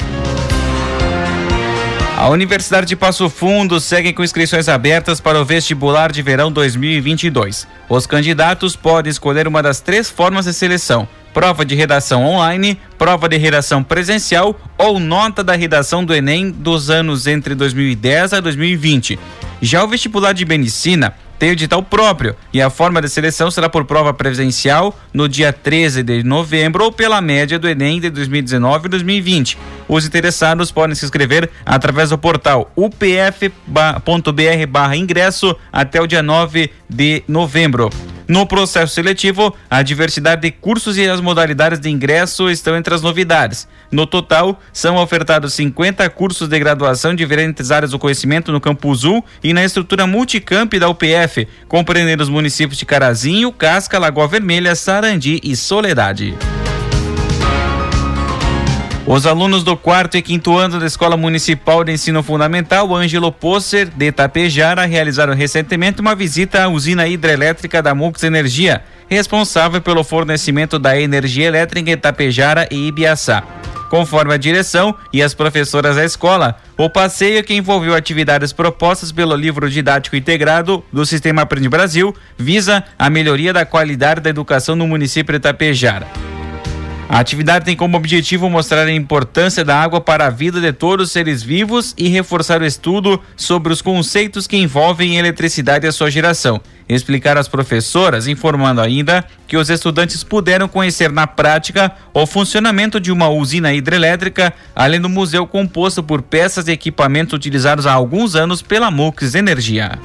A 2.17 2.31
Universidade 2.31 2.87
de 2.87 2.97
Passo 2.97 3.29
Fundo 3.29 3.79
segue 3.79 4.11
com 4.15 4.25
inscrições 4.25 4.71
abertas 4.71 5.21
para 5.21 5.39
o 5.39 5.45
vestibular 5.45 6.11
de 6.11 6.23
verão 6.23 6.51
2022. 6.51 7.69
Os 7.91 8.07
candidatos 8.07 8.75
podem 8.75 9.11
escolher 9.11 9.47
uma 9.47 9.63
das 9.63 9.81
três 9.81 10.09
formas 10.09 10.47
de 10.47 10.55
seleção: 10.55 11.07
prova 11.35 11.63
de 11.63 11.75
redação 11.75 12.25
online, 12.25 12.81
prova 12.97 13.29
de 13.29 13.37
redação 13.37 13.83
presencial 13.83 14.59
ou 14.79 14.99
nota 14.99 15.45
da 15.45 15.55
redação 15.55 16.03
do 16.03 16.15
Enem 16.15 16.51
dos 16.51 16.89
anos 16.89 17.27
entre 17.27 17.55
2010 17.55 18.33
a 18.33 18.41
2020. 18.41 19.19
Já 19.61 19.85
o 19.85 19.89
vestibular 19.89 20.33
de 20.33 20.47
medicina 20.47 21.15
tem 21.39 21.51
o 21.51 21.53
edital 21.53 21.83
próprio 21.83 22.35
e 22.53 22.61
a 22.61 22.69
forma 22.71 23.01
de 23.01 23.09
seleção 23.09 23.51
será 23.51 23.69
por 23.69 23.85
prova 23.85 24.15
presencial 24.15 24.99
no 25.13 25.29
dia 25.29 25.53
13 25.53 26.03
de 26.03 26.23
novembro 26.23 26.85
ou 26.85 26.93
pela 26.93 27.21
média 27.21 27.59
do 27.59 27.69
Enem 27.69 28.01
de 28.01 28.09
2019 28.11 28.87
e 28.87 28.91
2020. 28.91 29.59
Os 29.89 30.07
interessados 30.07 30.73
podem 30.73 30.95
se 30.95 31.05
inscrever 31.05 31.51
através 31.65 32.11
do 32.11 32.19
portal 32.19 32.71
upf.br/ingresso 32.77 35.57
até 35.73 36.01
o 36.01 36.07
dia 36.07 36.23
9 36.23 36.71
de 36.89 37.25
novembro. 37.29 37.91
No 38.29 38.47
processo 38.47 38.95
seletivo, 38.95 39.55
a 39.71 39.83
diversidade 39.83 40.43
de 40.43 40.51
cursos 40.51 40.97
e 40.97 41.09
as 41.09 41.21
modalidades 41.21 41.79
de 41.79 41.89
ingresso 41.89 42.51
estão 42.51 42.77
entre 42.77 42.95
as 42.95 43.03
novidades. 43.03 43.69
No 43.91 44.07
total, 44.07 44.61
são 44.73 44.97
ofertados 44.97 45.55
50 45.55 46.09
cursos 46.11 46.49
de 46.49 46.59
graduação 46.59 47.13
de 47.13 47.19
diferentes 47.19 47.71
áreas 47.71 47.93
do 47.93 47.99
conhecimento 47.99 48.51
no 48.51 48.61
Campo 48.61 48.91
Azul 48.91 49.25
e 49.43 49.53
na 49.53 49.65
estrutura 49.65 50.07
multicamp 50.07 50.73
da 50.75 50.89
UPF, 50.89 51.47
compreendendo 51.69 52.23
os 52.23 52.29
municípios 52.29 52.79
de 52.79 52.87
Carazinho, 52.87 53.53
Casca, 53.53 53.99
Lagoa 53.99 54.27
Vermelha, 54.27 54.75
Sarandi 54.75 55.41
e 55.43 55.55
Soledade. 55.55 56.35
Os 59.09 59.25
alunos 59.25 59.63
do 59.63 59.77
quarto 59.77 60.17
e 60.17 60.23
quinto 60.23 60.59
ano 60.59 60.81
da 60.81 60.87
Escola 60.87 61.17
Municipal 61.17 61.85
de 61.85 61.93
Ensino 61.93 62.25
Fundamental 62.25 62.93
Ângelo 62.93 63.31
Posser 63.31 63.89
de 63.89 64.11
Tapejara 64.11 64.85
realizaram 64.85 65.33
recentemente 65.33 66.01
uma 66.01 66.17
visita 66.17 66.65
à 66.65 66.69
usina 66.69 67.07
hidrelétrica 67.07 67.81
da 67.81 67.95
Mux 67.95 68.25
Energia, 68.25 68.83
responsável 69.09 69.81
pelo 69.81 70.03
fornecimento 70.03 70.77
da 70.77 71.01
energia 71.01 71.47
elétrica 71.47 71.89
em 71.89 71.97
Tapejara 71.97 72.67
e 72.69 72.89
Ibiaçá. 72.89 73.45
Conforme 73.89 74.35
a 74.35 74.37
direção 74.37 74.93
e 75.13 75.23
as 75.23 75.33
professoras 75.33 75.95
da 75.95 76.05
escola, 76.05 76.57
o 76.77 76.91
passeio 76.91 77.45
que 77.45 77.55
envolveu 77.55 77.95
atividades 77.95 78.53
propostas 78.53 79.13
pelo 79.13 79.37
livro 79.37 79.71
didático 79.71 80.17
integrado 80.17 80.83
do 80.93 81.07
Sistema 81.07 81.43
Aprende 81.43 81.69
Brasil 81.69 82.13
visa 82.37 82.83
a 82.99 83.09
melhoria 83.09 83.53
da 83.53 83.65
qualidade 83.65 84.21
da 84.21 84.31
educação 84.31 84.75
no 84.75 84.85
município 84.85 85.33
de 85.33 85.39
Tapejara. 85.39 86.36
A 87.09 87.21
atividade 87.21 87.65
tem 87.65 87.77
como 87.77 87.97
objetivo 87.97 88.51
mostrar 88.51 88.83
a 88.83 88.93
importância 88.93 89.65
da 89.65 89.81
água 89.81 90.01
para 90.01 90.27
a 90.27 90.31
vida 90.31 90.61
de 90.61 90.73
todos 90.73 91.07
os 91.07 91.13
seres 91.13 91.43
vivos 91.43 91.95
e 91.97 92.09
reforçar 92.09 92.61
o 92.61 92.67
estudo 92.67 93.21
sobre 93.37 93.73
os 93.73 93.81
conceitos 93.81 94.47
que 94.47 94.57
envolvem 94.57 95.17
eletricidade 95.17 95.87
e 95.87 95.89
a 95.89 95.93
sua 95.93 96.11
geração. 96.11 96.61
Explicar 96.89 97.39
às 97.39 97.49
professoras, 97.49 98.27
informando 98.27 98.81
ainda 98.81 99.25
que 99.47 99.57
os 99.57 99.71
estudantes 99.71 100.23
puderam 100.25 100.69
conhecer 100.69 101.11
na 101.11 101.27
prática 101.27 101.93
o 102.13 102.27
funcionamento 102.27 103.01
de 103.01 103.13
uma 103.13 103.29
usina 103.29 103.73
hidrelétrica, 103.73 104.53
além 104.75 105.01
do 105.01 105.09
museu 105.09 105.47
composto 105.47 106.03
por 106.03 106.23
peças 106.23 106.67
e 106.67 106.73
equipamentos 106.73 107.35
utilizados 107.35 107.87
há 107.87 107.93
alguns 107.93 108.35
anos 108.35 108.63
pela 108.63 108.91
Mux 108.91 109.35
Energia. 109.35 109.99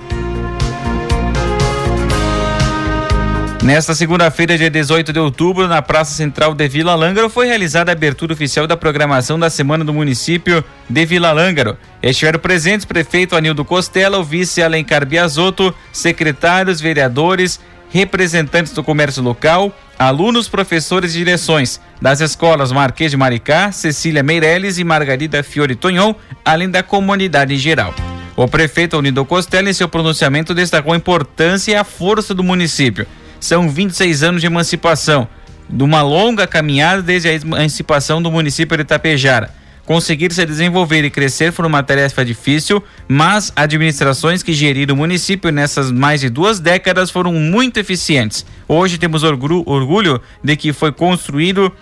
Nesta 3.64 3.94
segunda-feira, 3.94 4.58
dia 4.58 4.72
18 4.72 5.14
de 5.14 5.20
outubro, 5.20 5.68
na 5.68 5.84
Praça 5.84 6.16
Central 6.16 6.56
de 6.56 6.68
Vila 6.68 6.96
Lângaro, 6.96 7.30
foi 7.30 7.46
realizada 7.46 7.92
a 7.92 7.94
abertura 7.94 8.34
oficial 8.34 8.66
da 8.66 8.76
programação 8.76 9.38
da 9.38 9.52
Semana 9.52 9.86
do 9.86 9.94
Município 9.94 10.64
de 10.90 11.06
Vila 11.06 11.32
Lângaro. 11.32 11.78
Estiveram 12.02 12.40
presentes 12.40 12.88
prefeito 12.88 13.36
Anildo 13.36 13.64
Costela, 13.64 14.18
o 14.18 14.24
vice 14.24 14.64
Alencar 14.64 15.06
Biasotto, 15.06 15.76
secretários, 15.94 16.82
vereadores, 16.82 17.60
representantes 17.92 18.74
do 18.74 18.84
comércio 18.84 19.22
local, 19.22 19.72
alunos, 20.00 20.50
professores 20.50 21.14
e 21.14 21.20
direções 21.20 21.80
das 22.02 22.20
escolas 22.20 22.72
Marquês 22.72 23.12
de 23.12 23.18
Maricá, 23.18 23.72
Cecília 23.72 24.24
Meirelles 24.24 24.80
e 24.80 24.84
Margarida 24.84 25.44
Fiore 25.44 25.76
Tonhon, 25.76 26.16
além 26.44 26.68
da 26.68 26.82
comunidade 26.82 27.54
em 27.54 27.58
geral. 27.60 27.94
O 28.36 28.48
prefeito 28.48 28.98
Unido 28.98 29.24
Costela, 29.24 29.70
em 29.70 29.74
seu 29.74 29.88
pronunciamento, 29.88 30.56
destacou 30.56 30.94
a 30.94 30.98
importância 30.98 31.74
e 31.74 31.76
a 31.76 31.84
força 31.84 32.34
do 32.34 32.44
município 32.44 33.06
são 33.42 33.68
26 33.68 34.24
anos 34.24 34.42
de 34.42 34.48
emancipação, 34.48 35.28
de 35.68 35.84
uma 35.84 36.02
longa 36.02 36.48
caminhada 36.48 37.02
desde 37.02 37.28
a 37.28 37.34
emancipação 37.34 38.22
do 38.22 38.32
município 38.32 38.78
de 38.78 38.84
Itapejara. 38.84 39.60
Conseguir 39.86 40.32
se 40.32 40.46
desenvolver 40.46 41.04
e 41.04 41.10
crescer 41.10 41.52
foi 41.52 41.66
uma 41.66 41.82
tarefa 41.82 42.24
difícil, 42.24 42.82
mas 43.10 43.52
administrações 43.56 44.44
que 44.44 44.54
geriram 44.54 44.94
o 44.94 44.98
município 44.98 45.52
nessas 45.52 45.92
mais 45.92 46.22
de 46.22 46.30
duas 46.30 46.60
décadas 46.60 47.10
foram 47.10 47.34
muito 47.34 47.78
eficientes. 47.78 48.46
Hoje 48.68 48.98
temos 48.98 49.24
orgulho 49.24 50.22
de 50.42 50.56
que 50.56 50.72
foi 50.72 50.92
construído 50.92 51.74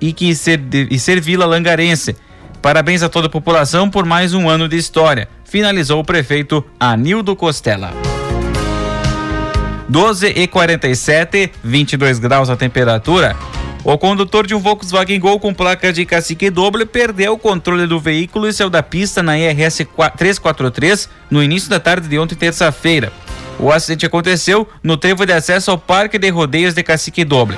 e 0.00 0.12
que 0.12 0.34
ser, 0.34 0.60
e 0.90 0.98
ser 0.98 1.20
Vila 1.20 1.46
Langarense. 1.46 2.16
Parabéns 2.60 3.04
a 3.04 3.08
toda 3.08 3.28
a 3.28 3.30
população 3.30 3.88
por 3.88 4.04
mais 4.04 4.34
um 4.34 4.48
ano 4.48 4.68
de 4.68 4.76
história, 4.76 5.28
finalizou 5.44 6.00
o 6.00 6.04
prefeito 6.04 6.64
Anildo 6.78 7.36
Costela. 7.36 8.07
12 9.88 10.26
e 10.26 10.46
47, 10.46 11.50
22 11.64 12.18
graus 12.18 12.50
a 12.50 12.56
temperatura. 12.56 13.34
O 13.82 13.96
condutor 13.96 14.46
de 14.46 14.54
um 14.54 14.58
Volkswagen 14.58 15.18
Gol 15.18 15.40
com 15.40 15.54
placa 15.54 15.92
de 15.92 16.04
cacique 16.04 16.50
doble 16.50 16.84
perdeu 16.84 17.32
o 17.32 17.38
controle 17.38 17.86
do 17.86 17.98
veículo 17.98 18.46
e 18.46 18.52
saiu 18.52 18.68
da 18.68 18.82
pista 18.82 19.22
na 19.22 19.38
IRS 19.38 19.86
343 20.16 21.08
no 21.30 21.42
início 21.42 21.70
da 21.70 21.80
tarde 21.80 22.06
de 22.06 22.18
ontem, 22.18 22.34
terça-feira. 22.34 23.10
O 23.58 23.72
acidente 23.72 24.04
aconteceu 24.04 24.68
no 24.82 24.96
trevo 24.96 25.24
de 25.24 25.32
acesso 25.32 25.70
ao 25.70 25.78
Parque 25.78 26.18
de 26.18 26.28
Rodeios 26.28 26.74
de 26.74 26.82
Cacique 26.82 27.24
Doble. 27.24 27.56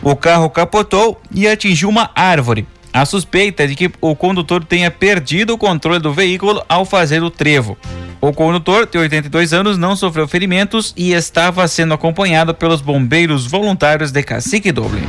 O 0.00 0.14
carro 0.14 0.48
capotou 0.48 1.20
e 1.34 1.48
atingiu 1.48 1.88
uma 1.88 2.10
árvore. 2.14 2.68
A 2.92 3.04
suspeita 3.04 3.64
é 3.64 3.66
de 3.66 3.74
que 3.74 3.90
o 4.00 4.14
condutor 4.14 4.64
tenha 4.64 4.90
perdido 4.90 5.54
o 5.54 5.58
controle 5.58 5.98
do 5.98 6.12
veículo 6.12 6.62
ao 6.68 6.84
fazer 6.84 7.22
o 7.22 7.30
trevo. 7.30 7.76
O 8.26 8.32
condutor, 8.32 8.86
de 8.86 8.96
82 8.96 9.52
anos, 9.52 9.76
não 9.76 9.94
sofreu 9.94 10.26
ferimentos 10.26 10.94
e 10.96 11.12
estava 11.12 11.68
sendo 11.68 11.92
acompanhado 11.92 12.54
pelos 12.54 12.80
bombeiros 12.80 13.46
voluntários 13.46 14.10
de 14.10 14.22
Cacique 14.22 14.72
Doble. 14.72 15.02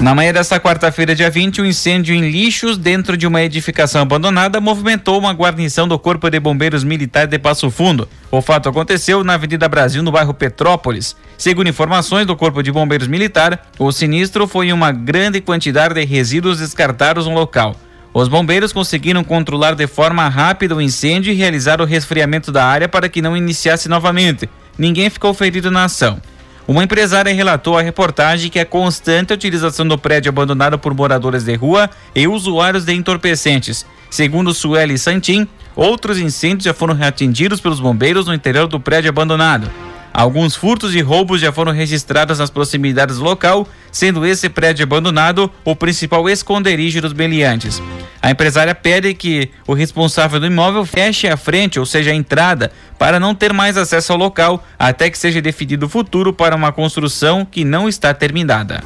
Na 0.00 0.14
manhã 0.14 0.32
desta 0.32 0.60
quarta-feira, 0.60 1.16
dia 1.16 1.28
20, 1.28 1.62
um 1.62 1.64
incêndio 1.64 2.14
em 2.14 2.30
lixos 2.30 2.78
dentro 2.78 3.16
de 3.16 3.26
uma 3.26 3.42
edificação 3.42 4.02
abandonada 4.02 4.60
movimentou 4.60 5.18
uma 5.18 5.32
guarnição 5.32 5.88
do 5.88 5.98
Corpo 5.98 6.30
de 6.30 6.38
Bombeiros 6.38 6.84
Militar 6.84 7.26
de 7.26 7.36
Passo 7.36 7.68
Fundo. 7.68 8.08
O 8.30 8.40
fato 8.40 8.68
aconteceu 8.68 9.24
na 9.24 9.34
Avenida 9.34 9.68
Brasil, 9.68 10.00
no 10.00 10.12
bairro 10.12 10.32
Petrópolis. 10.32 11.16
Segundo 11.36 11.68
informações 11.70 12.24
do 12.24 12.36
Corpo 12.36 12.62
de 12.62 12.70
Bombeiros 12.70 13.08
Militar, 13.08 13.66
o 13.80 13.90
sinistro 13.90 14.46
foi 14.46 14.72
uma 14.72 14.92
grande 14.92 15.40
quantidade 15.40 15.94
de 15.94 16.04
resíduos 16.04 16.60
descartados 16.60 17.26
no 17.26 17.34
local. 17.34 17.74
Os 18.14 18.28
bombeiros 18.28 18.72
conseguiram 18.72 19.24
controlar 19.24 19.74
de 19.74 19.88
forma 19.88 20.28
rápida 20.28 20.76
o 20.76 20.80
incêndio 20.80 21.32
e 21.32 21.36
realizar 21.36 21.80
o 21.80 21.84
resfriamento 21.84 22.52
da 22.52 22.64
área 22.64 22.88
para 22.88 23.08
que 23.08 23.20
não 23.20 23.36
iniciasse 23.36 23.88
novamente. 23.88 24.48
Ninguém 24.78 25.10
ficou 25.10 25.34
ferido 25.34 25.68
na 25.68 25.86
ação. 25.86 26.22
Uma 26.66 26.84
empresária 26.84 27.34
relatou 27.34 27.76
à 27.76 27.82
reportagem 27.82 28.52
que 28.52 28.60
a 28.60 28.64
constante 28.64 29.34
utilização 29.34 29.86
do 29.86 29.98
prédio 29.98 30.28
abandonado 30.28 30.78
por 30.78 30.94
moradores 30.94 31.42
de 31.42 31.56
rua 31.56 31.90
e 32.14 32.28
usuários 32.28 32.84
de 32.84 32.94
entorpecentes. 32.94 33.84
Segundo 34.08 34.54
Sueli 34.54 34.96
Santin, 34.96 35.48
outros 35.74 36.16
incêndios 36.16 36.64
já 36.66 36.72
foram 36.72 36.96
atingidos 37.02 37.60
pelos 37.60 37.80
bombeiros 37.80 38.26
no 38.26 38.32
interior 38.32 38.68
do 38.68 38.78
prédio 38.78 39.08
abandonado. 39.08 39.68
Alguns 40.14 40.54
furtos 40.54 40.94
e 40.94 41.00
roubos 41.00 41.40
já 41.40 41.50
foram 41.50 41.72
registrados 41.72 42.38
nas 42.38 42.48
proximidades 42.48 43.18
do 43.18 43.24
local, 43.24 43.66
sendo 43.90 44.24
esse 44.24 44.48
prédio 44.48 44.84
abandonado 44.84 45.50
o 45.64 45.74
principal 45.74 46.30
esconderijo 46.30 47.00
dos 47.00 47.12
beliantes. 47.12 47.82
A 48.22 48.30
empresária 48.30 48.76
pede 48.76 49.12
que 49.12 49.50
o 49.66 49.74
responsável 49.74 50.38
do 50.38 50.46
imóvel 50.46 50.84
feche 50.84 51.26
a 51.26 51.36
frente, 51.36 51.80
ou 51.80 51.84
seja, 51.84 52.12
a 52.12 52.14
entrada, 52.14 52.70
para 52.96 53.18
não 53.18 53.34
ter 53.34 53.52
mais 53.52 53.76
acesso 53.76 54.12
ao 54.12 54.18
local 54.18 54.64
até 54.78 55.10
que 55.10 55.18
seja 55.18 55.42
definido 55.42 55.86
o 55.86 55.88
futuro 55.88 56.32
para 56.32 56.54
uma 56.54 56.70
construção 56.70 57.44
que 57.44 57.64
não 57.64 57.88
está 57.88 58.14
terminada. 58.14 58.84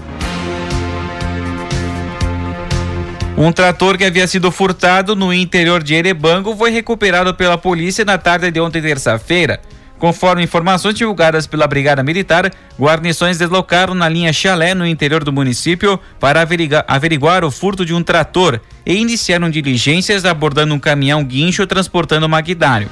Um 3.36 3.52
trator 3.52 3.98
que 3.98 4.04
havia 4.04 4.26
sido 4.26 4.50
furtado 4.50 5.14
no 5.14 5.32
interior 5.32 5.82
de 5.82 5.94
Erebango 5.94 6.56
foi 6.56 6.70
recuperado 6.70 7.34
pela 7.34 7.58
polícia 7.58 8.02
na 8.02 8.16
tarde 8.16 8.50
de 8.50 8.58
ontem, 8.58 8.80
terça-feira. 8.80 9.60
Conforme 9.98 10.44
informações 10.44 10.94
divulgadas 10.94 11.46
pela 11.46 11.66
Brigada 11.66 12.04
Militar, 12.04 12.52
guarnições 12.78 13.36
deslocaram 13.36 13.94
na 13.94 14.08
linha 14.08 14.32
Chalé, 14.32 14.72
no 14.72 14.86
interior 14.86 15.24
do 15.24 15.32
município, 15.32 15.98
para 16.20 16.46
averiguar, 16.86 17.44
o 17.44 17.50
furto 17.50 17.84
de 17.84 17.92
um 17.92 18.02
trator 18.02 18.60
e 18.86 18.94
iniciaram 18.94 19.50
diligências 19.50 20.24
abordando 20.24 20.72
um 20.72 20.78
caminhão 20.78 21.24
guincho 21.24 21.66
transportando 21.66 22.28
maquinário. 22.28 22.88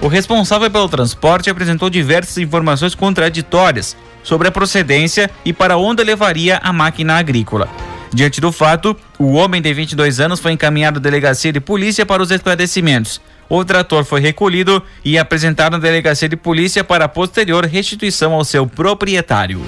O 0.00 0.08
responsável 0.08 0.70
pelo 0.70 0.88
transporte 0.88 1.50
apresentou 1.50 1.90
diversas 1.90 2.38
informações 2.38 2.94
contraditórias 2.94 3.96
sobre 4.22 4.48
a 4.48 4.52
procedência 4.52 5.30
e 5.44 5.52
para 5.52 5.76
onde 5.76 6.02
levaria 6.02 6.58
a 6.62 6.72
máquina 6.72 7.18
agrícola. 7.18 7.68
Diante 8.14 8.40
do 8.40 8.50
fato, 8.50 8.96
o 9.18 9.32
homem 9.32 9.60
de 9.60 9.72
22 9.74 10.20
anos 10.20 10.40
foi 10.40 10.52
encaminhado 10.52 10.98
à 10.98 11.02
delegacia 11.02 11.52
de 11.52 11.60
polícia 11.60 12.06
para 12.06 12.22
os 12.22 12.30
esclarecimentos. 12.30 13.20
O 13.48 13.64
trator 13.64 14.04
foi 14.04 14.20
recolhido 14.20 14.82
e 15.04 15.18
apresentado 15.18 15.72
na 15.72 15.78
delegacia 15.78 16.28
de 16.28 16.36
polícia 16.36 16.82
para 16.82 17.08
posterior 17.08 17.64
restituição 17.64 18.32
ao 18.32 18.44
seu 18.44 18.66
proprietário. 18.66 19.62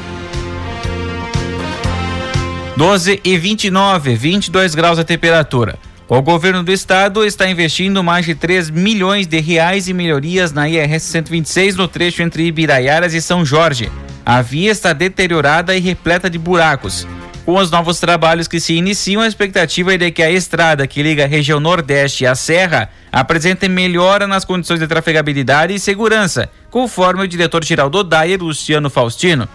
12 2.76 3.20
e 3.24 3.36
29, 3.36 4.14
22 4.14 4.74
graus 4.74 4.98
a 4.98 5.04
temperatura. 5.04 5.78
O 6.08 6.22
governo 6.22 6.62
do 6.62 6.72
estado 6.72 7.24
está 7.24 7.48
investindo 7.50 8.02
mais 8.02 8.24
de 8.24 8.34
3 8.34 8.70
milhões 8.70 9.26
de 9.26 9.40
reais 9.40 9.88
em 9.88 9.92
melhorias 9.92 10.52
na 10.52 10.68
IRS 10.68 11.06
126 11.06 11.76
no 11.76 11.86
trecho 11.86 12.22
entre 12.22 12.46
Ibiraiaras 12.46 13.14
e 13.14 13.20
São 13.20 13.44
Jorge. 13.44 13.90
A 14.24 14.40
via 14.40 14.70
está 14.70 14.92
deteriorada 14.92 15.76
e 15.76 15.80
repleta 15.80 16.30
de 16.30 16.38
buracos. 16.38 17.06
Com 17.48 17.56
os 17.56 17.70
novos 17.70 17.98
trabalhos 17.98 18.46
que 18.46 18.60
se 18.60 18.74
iniciam, 18.74 19.22
a 19.22 19.26
expectativa 19.26 19.94
é 19.94 19.96
de 19.96 20.10
que 20.10 20.22
a 20.22 20.30
estrada 20.30 20.86
que 20.86 21.02
liga 21.02 21.24
a 21.24 21.26
região 21.26 21.58
Nordeste 21.58 22.26
à 22.26 22.34
Serra 22.34 22.90
apresente 23.10 23.66
melhora 23.66 24.26
nas 24.26 24.44
condições 24.44 24.80
de 24.80 24.86
trafegabilidade 24.86 25.72
e 25.72 25.78
segurança, 25.78 26.50
conforme 26.70 27.22
o 27.22 27.26
diretor-geral 27.26 27.88
do 27.88 28.04
DAIR, 28.04 28.38
Luciano 28.38 28.90
Faustino. 28.90 29.48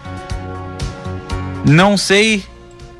Não 1.64 1.96
sei 1.96 2.42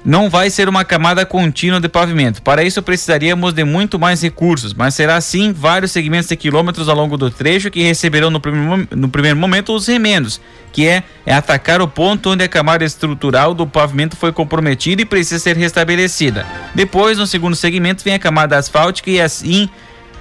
não 0.05 0.29
vai 0.29 0.51
ser 0.51 0.69
uma 0.69 0.85
camada 0.85 1.25
contínua 1.25 1.81
de 1.81 1.89
pavimento. 1.89 2.43
Para 2.43 2.63
isso 2.63 2.83
precisaríamos 2.83 3.55
de 3.55 3.65
muito 3.65 3.99
mais 3.99 4.21
recursos, 4.23 4.75
mas 4.75 4.95
será 4.95 5.21
sim 5.21 5.53
vários 5.53 5.93
segmentos 5.93 6.29
de 6.29 6.37
quilômetros 6.37 6.89
ao 6.89 6.97
longo 6.97 7.17
do 7.17 7.31
trecho 7.31 7.71
que 7.71 7.83
receberão 7.83 8.31
no 8.31 8.39
primeiro, 8.39 8.89
no 8.95 9.09
primeiro 9.09 9.39
momento 9.39 9.73
os 9.73 9.87
remendos, 9.87 10.41
que 10.73 10.87
é, 10.87 11.03
é 11.25 11.33
atacar 11.33 11.81
o 11.81 11.89
ponto 11.89 12.31
onde 12.31 12.45
a 12.45 12.49
camada 12.49 12.85
estrutural 12.85 13.55
do 13.55 13.67
pavimento 13.67 14.17
foi 14.17 14.33
comprometida 14.33 15.01
e 15.01 15.07
precisa 15.07 15.39
ser 15.39 15.57
restabelecida. 15.57 16.47
Depois, 16.75 17.17
no 17.17 17.27
segundo 17.27 17.57
segmento, 17.57 18.05
vem 18.05 18.15
a 18.15 18.19
camada 18.19 18.59
asfáltica 18.59 19.11
e 19.11 19.21
assim 19.21 19.69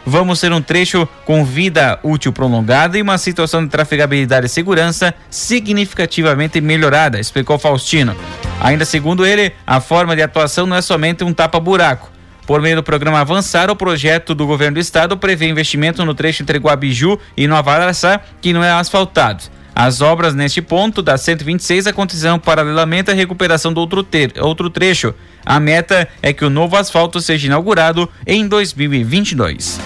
vamos 0.06 0.39
ter 0.39 0.52
um 0.52 0.62
trecho 0.62 1.08
com 1.26 1.46
vida 1.46 2.00
útil 2.04 2.32
prolongada 2.32 2.98
e 2.98 3.02
uma 3.02 3.17
situação 3.17 3.63
de 3.63 3.69
trafegabilidade 3.69 4.46
e 4.46 4.50
segurança 4.50 5.13
significativamente 5.30 6.60
melhorada, 6.62 7.19
explicou 7.19 7.58
Faustino. 7.58 8.15
Ainda 8.59 8.85
segundo 8.85 9.25
ele, 9.25 9.51
a 9.65 9.81
forma 9.81 10.15
de 10.15 10.21
atuação 10.21 10.65
não 10.65 10.75
é 10.75 10.81
somente 10.81 11.23
um 11.23 11.33
tapa-buraco. 11.33 12.11
Por 12.45 12.61
meio 12.61 12.75
do 12.75 12.83
programa 12.83 13.19
Avançar, 13.19 13.69
o 13.69 13.75
projeto 13.75 14.35
do 14.35 14.45
governo 14.45 14.75
do 14.75 14.79
estado 14.79 15.17
prevê 15.17 15.47
investimento 15.47 16.03
no 16.03 16.13
trecho 16.13 16.43
entre 16.43 16.59
Guabiju 16.59 17.17
e 17.37 17.47
Nova 17.47 17.71
Araçá, 17.73 18.19
que 18.41 18.51
não 18.51 18.63
é 18.63 18.71
asfaltado. 18.71 19.43
As 19.75 20.01
obras 20.01 20.35
neste 20.35 20.61
ponto 20.61 21.01
da 21.01 21.17
126 21.17 21.87
acontecerão 21.87 22.37
paralelamente 22.37 23.09
à 23.09 23.13
recuperação 23.13 23.73
do 23.73 23.79
outro, 23.79 24.03
ter, 24.03 24.33
outro 24.39 24.69
trecho. 24.69 25.13
A 25.45 25.59
meta 25.59 26.07
é 26.21 26.31
que 26.31 26.45
o 26.45 26.49
novo 26.49 26.75
asfalto 26.75 27.19
seja 27.19 27.47
inaugurado 27.47 28.07
em 28.27 28.47
2022. 28.47 29.79